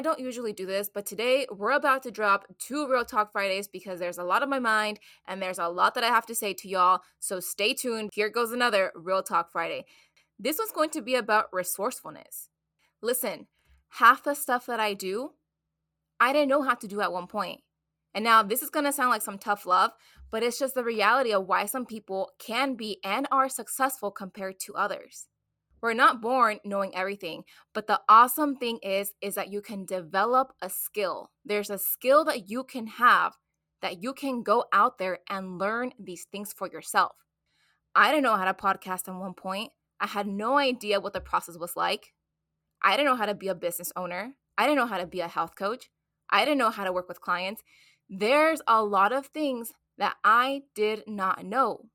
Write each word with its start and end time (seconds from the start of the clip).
don't 0.00 0.20
usually 0.20 0.52
do 0.52 0.66
this, 0.66 0.90
but 0.92 1.06
today 1.06 1.46
we're 1.50 1.72
about 1.72 2.02
to 2.02 2.10
drop 2.10 2.46
two 2.58 2.86
Real 2.88 3.04
Talk 3.04 3.32
Fridays 3.32 3.68
because 3.68 4.00
there's 4.00 4.18
a 4.18 4.24
lot 4.24 4.42
on 4.42 4.50
my 4.50 4.58
mind 4.58 5.00
and 5.26 5.40
there's 5.40 5.58
a 5.58 5.68
lot 5.68 5.94
that 5.94 6.04
I 6.04 6.08
have 6.08 6.26
to 6.26 6.34
say 6.34 6.52
to 6.54 6.68
y'all. 6.68 7.00
So 7.20 7.40
stay 7.40 7.74
tuned. 7.74 8.10
Here 8.12 8.28
goes 8.28 8.52
another 8.52 8.92
Real 8.94 9.22
Talk 9.22 9.50
Friday. 9.50 9.84
This 10.38 10.58
one's 10.58 10.72
going 10.72 10.90
to 10.90 11.02
be 11.02 11.14
about 11.14 11.52
resourcefulness. 11.52 12.48
Listen, 13.02 13.46
half 13.88 14.22
the 14.22 14.34
stuff 14.34 14.66
that 14.66 14.80
I 14.80 14.94
do, 14.94 15.32
I 16.20 16.32
didn't 16.32 16.48
know 16.48 16.62
how 16.62 16.74
to 16.74 16.88
do 16.88 17.00
at 17.00 17.12
one 17.12 17.26
point. 17.26 17.60
And 18.14 18.24
now 18.24 18.42
this 18.42 18.62
is 18.62 18.70
going 18.70 18.84
to 18.84 18.92
sound 18.92 19.10
like 19.10 19.22
some 19.22 19.38
tough 19.38 19.66
love, 19.66 19.92
but 20.30 20.42
it's 20.42 20.58
just 20.58 20.74
the 20.74 20.84
reality 20.84 21.32
of 21.32 21.46
why 21.46 21.66
some 21.66 21.86
people 21.86 22.32
can 22.38 22.74
be 22.74 22.98
and 23.04 23.26
are 23.30 23.48
successful 23.48 24.10
compared 24.10 24.58
to 24.60 24.74
others. 24.74 25.26
We're 25.80 25.94
not 25.94 26.20
born 26.20 26.58
knowing 26.64 26.94
everything, 26.94 27.44
but 27.72 27.86
the 27.86 28.00
awesome 28.08 28.56
thing 28.56 28.78
is 28.82 29.12
is 29.20 29.34
that 29.36 29.52
you 29.52 29.60
can 29.60 29.84
develop 29.84 30.52
a 30.60 30.68
skill. 30.68 31.30
There's 31.44 31.70
a 31.70 31.78
skill 31.78 32.24
that 32.24 32.50
you 32.50 32.64
can 32.64 32.86
have 32.86 33.34
that 33.80 34.02
you 34.02 34.12
can 34.12 34.42
go 34.42 34.64
out 34.72 34.98
there 34.98 35.20
and 35.30 35.58
learn 35.58 35.92
these 35.98 36.26
things 36.32 36.52
for 36.52 36.68
yourself. 36.68 37.12
I 37.94 38.10
didn't 38.10 38.24
know 38.24 38.36
how 38.36 38.44
to 38.44 38.54
podcast 38.54 39.08
at 39.08 39.14
one 39.14 39.34
point. 39.34 39.70
I 40.00 40.06
had 40.06 40.26
no 40.26 40.58
idea 40.58 41.00
what 41.00 41.12
the 41.12 41.20
process 41.20 41.56
was 41.56 41.76
like. 41.76 42.12
I 42.82 42.96
didn't 42.96 43.06
know 43.06 43.16
how 43.16 43.26
to 43.26 43.34
be 43.34 43.48
a 43.48 43.54
business 43.54 43.92
owner. 43.96 44.34
I 44.56 44.64
didn't 44.64 44.78
know 44.78 44.86
how 44.86 44.98
to 44.98 45.06
be 45.06 45.20
a 45.20 45.28
health 45.28 45.54
coach. 45.56 45.90
I 46.30 46.44
didn't 46.44 46.58
know 46.58 46.70
how 46.70 46.84
to 46.84 46.92
work 46.92 47.08
with 47.08 47.20
clients. 47.20 47.62
There's 48.08 48.60
a 48.66 48.82
lot 48.82 49.12
of 49.12 49.26
things 49.26 49.72
that 49.96 50.16
I 50.24 50.62
did 50.74 51.04
not 51.06 51.44
know 51.44 51.86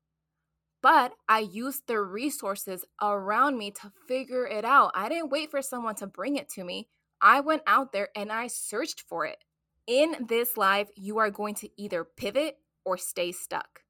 but 0.84 1.14
I 1.30 1.38
used 1.38 1.86
the 1.86 1.98
resources 1.98 2.84
around 3.00 3.56
me 3.56 3.70
to 3.70 3.90
figure 4.06 4.46
it 4.46 4.66
out. 4.66 4.92
I 4.94 5.08
didn't 5.08 5.30
wait 5.30 5.50
for 5.50 5.62
someone 5.62 5.94
to 5.94 6.06
bring 6.06 6.36
it 6.36 6.50
to 6.50 6.62
me. 6.62 6.88
I 7.22 7.40
went 7.40 7.62
out 7.66 7.92
there 7.92 8.10
and 8.14 8.30
I 8.30 8.48
searched 8.48 9.00
for 9.00 9.24
it. 9.24 9.38
In 9.86 10.26
this 10.28 10.58
life, 10.58 10.90
you 10.94 11.16
are 11.16 11.30
going 11.30 11.54
to 11.54 11.70
either 11.80 12.04
pivot 12.04 12.58
or 12.84 12.98
stay 12.98 13.32
stuck. 13.32 13.80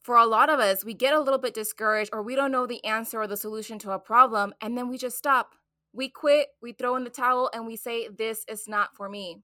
For 0.00 0.16
a 0.16 0.24
lot 0.24 0.48
of 0.48 0.58
us, 0.58 0.86
we 0.86 0.94
get 0.94 1.12
a 1.12 1.20
little 1.20 1.38
bit 1.38 1.52
discouraged 1.52 2.08
or 2.14 2.22
we 2.22 2.34
don't 2.34 2.50
know 2.50 2.66
the 2.66 2.82
answer 2.82 3.20
or 3.20 3.26
the 3.26 3.36
solution 3.36 3.78
to 3.80 3.90
a 3.90 3.98
problem, 3.98 4.54
and 4.62 4.76
then 4.76 4.88
we 4.88 4.96
just 4.96 5.18
stop. 5.18 5.50
We 5.92 6.08
quit, 6.08 6.48
we 6.62 6.72
throw 6.72 6.96
in 6.96 7.04
the 7.04 7.10
towel, 7.10 7.50
and 7.52 7.66
we 7.66 7.76
say, 7.76 8.08
This 8.08 8.46
is 8.48 8.66
not 8.66 8.96
for 8.96 9.10
me. 9.10 9.42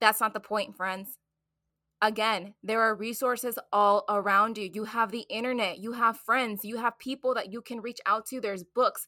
That's 0.00 0.20
not 0.20 0.34
the 0.34 0.40
point, 0.40 0.76
friends. 0.76 1.16
Again, 2.00 2.54
there 2.62 2.80
are 2.80 2.94
resources 2.94 3.58
all 3.72 4.04
around 4.08 4.56
you. 4.56 4.70
You 4.72 4.84
have 4.84 5.10
the 5.10 5.26
internet, 5.28 5.78
you 5.78 5.92
have 5.92 6.16
friends, 6.16 6.64
you 6.64 6.76
have 6.76 6.98
people 6.98 7.34
that 7.34 7.52
you 7.52 7.60
can 7.60 7.80
reach 7.80 7.98
out 8.06 8.26
to. 8.26 8.40
There's 8.40 8.62
books. 8.62 9.06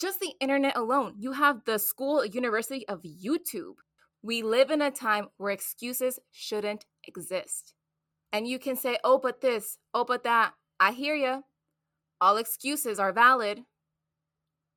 Just 0.00 0.20
the 0.20 0.34
internet 0.40 0.76
alone. 0.76 1.14
You 1.18 1.32
have 1.32 1.64
the 1.64 1.78
school, 1.78 2.24
university 2.24 2.86
of 2.88 3.02
YouTube. 3.02 3.74
We 4.22 4.42
live 4.42 4.70
in 4.70 4.80
a 4.80 4.90
time 4.90 5.28
where 5.36 5.50
excuses 5.50 6.20
shouldn't 6.30 6.86
exist. 7.06 7.74
And 8.32 8.46
you 8.46 8.58
can 8.58 8.76
say, 8.76 8.98
oh, 9.02 9.18
but 9.18 9.40
this, 9.40 9.78
oh, 9.92 10.04
but 10.04 10.22
that. 10.22 10.54
I 10.78 10.92
hear 10.92 11.14
you. 11.14 11.42
All 12.20 12.36
excuses 12.36 13.00
are 13.00 13.12
valid. 13.12 13.62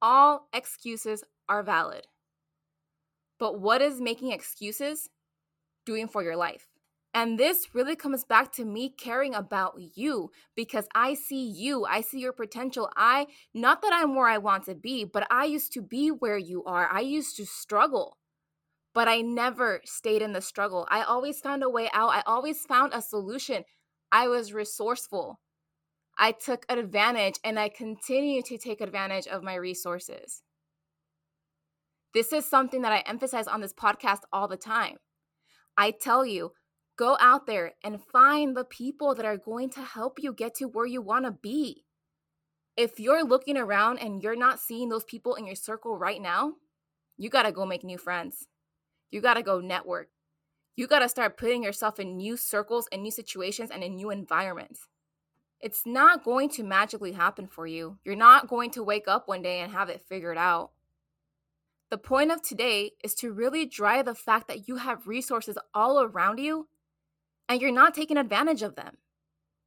All 0.01 0.47
excuses 0.51 1.23
are 1.47 1.61
valid. 1.61 2.07
But 3.39 3.59
what 3.59 3.81
is 3.81 4.01
making 4.01 4.31
excuses 4.31 5.09
doing 5.85 6.07
for 6.07 6.23
your 6.23 6.35
life? 6.35 6.67
And 7.15 7.39
this 7.39 7.73
really 7.73 7.95
comes 7.95 8.25
back 8.25 8.51
to 8.53 8.65
me 8.65 8.89
caring 8.89 9.33
about 9.33 9.75
you 9.77 10.31
because 10.53 10.85
I 10.93 11.13
see 11.13 11.47
you. 11.47 11.85
I 11.85 12.01
see 12.01 12.19
your 12.19 12.33
potential. 12.33 12.91
I, 12.97 13.27
not 13.53 13.81
that 13.81 13.93
I'm 13.93 14.15
where 14.15 14.27
I 14.27 14.37
want 14.37 14.65
to 14.65 14.75
be, 14.75 15.05
but 15.05 15.25
I 15.31 15.45
used 15.45 15.71
to 15.73 15.81
be 15.81 16.09
where 16.09 16.37
you 16.37 16.65
are. 16.65 16.89
I 16.91 16.99
used 16.99 17.37
to 17.37 17.45
struggle, 17.45 18.17
but 18.93 19.07
I 19.07 19.21
never 19.21 19.79
stayed 19.85 20.21
in 20.21 20.33
the 20.33 20.41
struggle. 20.41 20.85
I 20.91 21.03
always 21.03 21.39
found 21.39 21.63
a 21.63 21.69
way 21.69 21.89
out. 21.93 22.09
I 22.09 22.21
always 22.25 22.65
found 22.65 22.93
a 22.93 23.01
solution. 23.01 23.63
I 24.11 24.27
was 24.27 24.51
resourceful. 24.51 25.39
I 26.17 26.33
took 26.33 26.65
advantage 26.67 27.35
and 27.45 27.57
I 27.57 27.69
continue 27.69 28.41
to 28.41 28.57
take 28.57 28.81
advantage 28.81 29.27
of 29.27 29.41
my 29.41 29.55
resources. 29.55 30.43
This 32.13 32.33
is 32.33 32.45
something 32.45 32.81
that 32.81 32.91
I 32.91 33.09
emphasize 33.09 33.47
on 33.47 33.61
this 33.61 33.73
podcast 33.73 34.19
all 34.33 34.49
the 34.49 34.57
time. 34.57 34.97
I 35.77 35.91
tell 35.91 36.25
you, 36.25 36.51
Go 36.97 37.17
out 37.19 37.45
there 37.45 37.73
and 37.83 38.01
find 38.01 38.55
the 38.55 38.63
people 38.63 39.15
that 39.15 39.25
are 39.25 39.37
going 39.37 39.69
to 39.71 39.81
help 39.81 40.17
you 40.19 40.33
get 40.33 40.55
to 40.55 40.65
where 40.65 40.85
you 40.85 41.01
want 41.01 41.25
to 41.25 41.31
be. 41.31 41.83
If 42.77 42.99
you're 42.99 43.23
looking 43.23 43.57
around 43.57 43.99
and 43.99 44.23
you're 44.23 44.35
not 44.35 44.59
seeing 44.59 44.89
those 44.89 45.03
people 45.03 45.35
in 45.35 45.45
your 45.45 45.55
circle 45.55 45.97
right 45.97 46.21
now, 46.21 46.53
you 47.17 47.29
got 47.29 47.43
to 47.43 47.51
go 47.51 47.65
make 47.65 47.83
new 47.83 47.97
friends. 47.97 48.47
You 49.11 49.21
got 49.21 49.35
to 49.35 49.43
go 49.43 49.59
network. 49.59 50.09
You 50.75 50.87
got 50.87 50.99
to 50.99 51.09
start 51.09 51.37
putting 51.37 51.63
yourself 51.63 51.99
in 51.99 52.17
new 52.17 52.35
circles 52.35 52.87
and 52.91 53.01
new 53.01 53.11
situations 53.11 53.71
and 53.71 53.83
in 53.83 53.95
new 53.95 54.09
environments. 54.09 54.87
It's 55.61 55.85
not 55.85 56.23
going 56.23 56.49
to 56.49 56.63
magically 56.63 57.13
happen 57.13 57.47
for 57.47 57.65
you. 57.65 57.97
You're 58.03 58.15
not 58.15 58.47
going 58.47 58.71
to 58.71 58.83
wake 58.83 59.07
up 59.07 59.27
one 59.27 59.41
day 59.41 59.59
and 59.59 59.71
have 59.71 59.89
it 59.89 60.05
figured 60.07 60.37
out. 60.37 60.71
The 61.89 61.97
point 61.97 62.31
of 62.31 62.41
today 62.41 62.91
is 63.03 63.15
to 63.15 63.31
really 63.31 63.65
drive 63.65 64.05
the 64.05 64.15
fact 64.15 64.47
that 64.47 64.67
you 64.67 64.77
have 64.77 65.07
resources 65.07 65.57
all 65.73 66.01
around 66.01 66.39
you 66.39 66.67
and 67.47 67.61
you're 67.61 67.71
not 67.71 67.93
taking 67.93 68.17
advantage 68.17 68.61
of 68.61 68.75
them. 68.75 68.97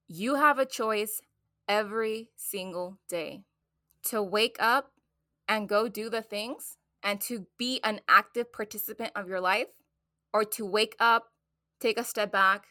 You 0.07 0.37
have 0.37 0.59
a 0.59 0.67
choice 0.67 1.21
every 1.69 2.31
single 2.37 2.99
day 3.09 3.43
to 4.05 4.23
wake 4.23 4.57
up 4.59 4.93
and 5.47 5.69
go 5.69 5.89
do 5.89 6.09
the 6.09 6.23
things 6.23 6.77
and 7.03 7.21
to 7.21 7.47
be 7.59 7.81
an 7.85 8.01
active 8.09 8.53
participant 8.53 9.13
of 9.15 9.29
your 9.29 9.41
life, 9.41 9.69
or 10.33 10.45
to 10.45 10.67
wake 10.67 10.97
up, 10.99 11.29
take 11.81 11.99
a 11.99 12.05
step 12.05 12.33
back, 12.33 12.67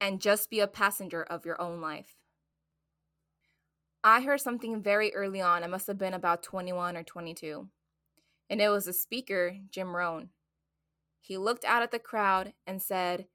and 0.00 0.20
just 0.20 0.50
be 0.50 0.60
a 0.60 0.66
passenger 0.66 1.22
of 1.22 1.46
your 1.46 1.60
own 1.60 1.80
life. 1.80 2.16
I 4.04 4.22
heard 4.22 4.40
something 4.40 4.82
very 4.82 5.14
early 5.14 5.40
on. 5.40 5.62
I 5.62 5.68
must 5.68 5.86
have 5.86 5.98
been 5.98 6.14
about 6.14 6.42
21 6.42 6.96
or 6.96 7.04
22. 7.04 7.68
And 8.50 8.60
it 8.60 8.68
was 8.68 8.88
a 8.88 8.92
speaker, 8.92 9.56
Jim 9.70 9.94
Rohn. 9.94 10.30
He 11.20 11.38
looked 11.38 11.64
out 11.64 11.82
at 11.82 11.92
the 11.92 12.00
crowd 12.00 12.52
and 12.66 12.82
said, 12.82 13.26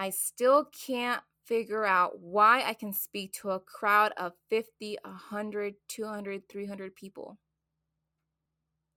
I 0.00 0.08
still 0.08 0.64
can't 0.64 1.20
figure 1.44 1.84
out 1.84 2.20
why 2.20 2.62
I 2.62 2.72
can 2.72 2.94
speak 2.94 3.34
to 3.34 3.50
a 3.50 3.60
crowd 3.60 4.12
of 4.16 4.32
50, 4.48 4.96
100, 5.04 5.74
200, 5.88 6.48
300 6.48 6.96
people. 6.96 7.36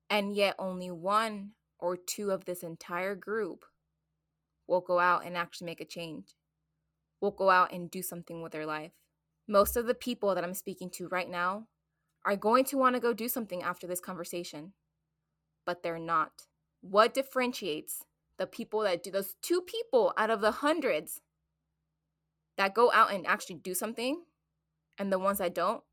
And 0.10 0.34
yet, 0.34 0.56
only 0.58 0.90
one 0.90 1.52
or 1.78 1.98
two 1.98 2.32
of 2.32 2.46
this 2.46 2.64
entire 2.64 3.16
group 3.16 3.66
will 4.66 4.80
go 4.80 5.00
out 5.00 5.26
and 5.26 5.36
actually 5.36 5.66
make 5.66 5.82
a 5.82 5.86
change, 5.86 6.36
will 7.20 7.32
go 7.32 7.50
out 7.50 7.74
and 7.74 7.92
do 7.92 8.02
something 8.02 8.42
with 8.42 8.54
their 8.54 8.66
life. 8.66 8.94
Most 9.46 9.76
of 9.76 9.88
the 9.88 9.94
people 9.94 10.34
that 10.34 10.44
I'm 10.46 10.54
speaking 10.54 10.90
to 10.92 11.10
right 11.10 11.30
now 11.30 11.68
are 12.24 12.38
going 12.38 12.64
to 12.66 12.78
want 12.78 12.96
to 12.96 13.02
go 13.02 13.12
do 13.12 13.28
something 13.28 13.62
after 13.62 13.88
this 13.88 14.00
conversation, 14.00 14.72
but 15.66 15.84
they're 15.84 16.00
not. 16.00 16.44
What 16.80 17.14
differentiates 17.14 18.06
the 18.38 18.48
people 18.48 18.82
that 18.82 19.04
do 19.04 19.12
those 19.12 19.36
two 19.42 19.62
people 19.62 20.14
out 20.18 20.30
of 20.30 20.42
the 20.42 20.52
hundreds 20.52 21.22
that 22.58 22.74
go 22.74 22.92
out 22.92 23.14
and 23.14 23.26
actually 23.26 23.56
do 23.56 23.74
something 23.74 24.24
and 24.98 25.12
the 25.12 25.20
ones 25.20 25.40
that 25.40 25.56
don't, 25.56 25.84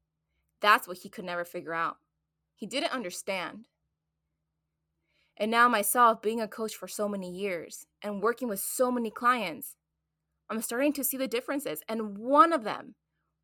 that's 0.60 0.86
what 0.86 0.98
he 0.98 1.08
could 1.08 1.24
never 1.24 1.44
figure 1.44 1.74
out. 1.74 1.96
He 2.54 2.66
didn't 2.66 2.92
understand. 2.92 3.66
And 5.36 5.50
now, 5.50 5.68
myself 5.68 6.20
being 6.20 6.40
a 6.40 6.48
coach 6.48 6.74
for 6.74 6.86
so 6.86 7.08
many 7.08 7.30
years 7.30 7.86
and 8.02 8.22
working 8.22 8.46
with 8.48 8.60
so 8.60 8.90
many 8.90 9.10
clients, 9.10 9.76
I'm 10.50 10.60
starting 10.60 10.92
to 10.94 11.04
see 11.04 11.16
the 11.16 11.26
differences. 11.26 11.80
And 11.88 12.18
one 12.18 12.52
of 12.52 12.62
them, 12.62 12.94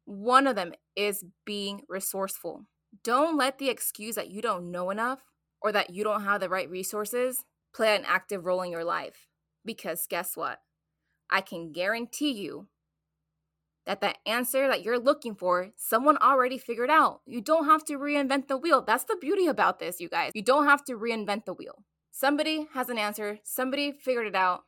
one 0.05 0.47
of 0.47 0.57
them 0.57 0.75
is 0.95 1.25
being 1.47 1.83
resourceful. 1.89 2.67
Don't 3.03 3.37
let 3.37 3.59
the 3.59 3.71
excuse 3.71 4.15
that 4.17 4.31
you 4.31 4.43
don't 4.43 4.71
know 4.71 4.91
enough 4.91 5.21
or 5.63 5.73
that 5.73 5.91
you 5.91 6.05
don't 6.05 6.25
have 6.25 6.41
the 6.41 6.51
right 6.51 6.69
resources 6.69 7.45
play 7.77 7.95
an 7.95 8.05
active 8.07 8.47
role 8.47 8.63
in 8.63 8.73
your 8.73 8.85
life. 8.85 9.29
Because 9.65 10.07
guess 10.09 10.37
what? 10.37 10.61
I 11.29 11.43
can 11.43 11.73
guarantee 11.73 12.33
you 12.33 12.69
that 13.85 14.01
the 14.01 14.15
answer 14.27 14.67
that 14.67 14.83
you're 14.83 14.99
looking 14.99 15.35
for, 15.35 15.71
someone 15.77 16.17
already 16.17 16.57
figured 16.57 16.91
out. 16.91 17.21
You 17.27 17.41
don't 17.41 17.67
have 17.67 17.85
to 17.85 17.99
reinvent 17.99 18.49
the 18.49 18.57
wheel. 18.57 18.83
That's 18.83 19.05
the 19.05 19.19
beauty 19.21 19.47
about 19.47 19.79
this, 19.79 20.01
you 20.01 20.09
guys. 20.09 20.33
You 20.35 20.43
don't 20.43 20.67
have 20.67 20.85
to 20.87 20.95
reinvent 20.95 21.45
the 21.45 21.53
wheel. 21.53 21.85
Somebody 22.11 22.67
has 22.73 22.89
an 22.89 22.99
answer, 22.99 23.41
somebody 23.45 23.93
figured 23.93 24.27
it 24.27 24.35
out. 24.35 24.65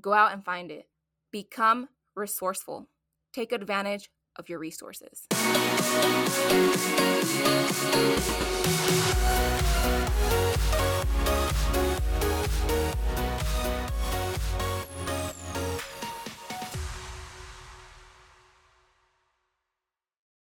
Go 0.00 0.14
out 0.14 0.32
and 0.32 0.44
find 0.44 0.70
it. 0.70 0.88
Become 1.30 1.88
resourceful. 2.14 2.88
Take 3.34 3.52
advantage 3.52 4.08
of 4.36 4.48
your 4.48 4.58
resources. 4.58 5.26